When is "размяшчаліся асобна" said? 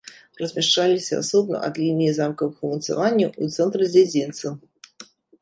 0.43-1.57